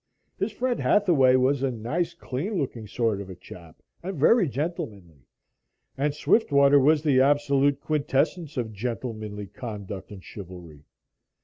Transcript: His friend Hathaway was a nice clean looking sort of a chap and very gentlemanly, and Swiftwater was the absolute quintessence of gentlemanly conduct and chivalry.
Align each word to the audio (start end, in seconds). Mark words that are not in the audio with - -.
His 0.39 0.51
friend 0.51 0.79
Hathaway 0.79 1.35
was 1.35 1.61
a 1.61 1.69
nice 1.69 2.15
clean 2.15 2.55
looking 2.57 2.87
sort 2.87 3.21
of 3.21 3.29
a 3.29 3.35
chap 3.35 3.83
and 4.01 4.17
very 4.17 4.49
gentlemanly, 4.49 5.27
and 5.95 6.15
Swiftwater 6.15 6.79
was 6.79 7.03
the 7.03 7.21
absolute 7.21 7.79
quintessence 7.79 8.57
of 8.57 8.73
gentlemanly 8.73 9.45
conduct 9.45 10.09
and 10.09 10.23
chivalry. 10.23 10.85